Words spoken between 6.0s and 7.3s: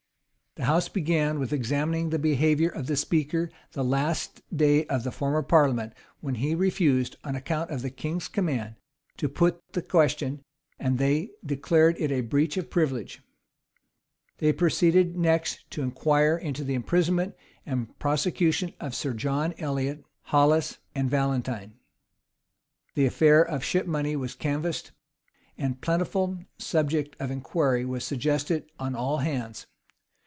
when he refused,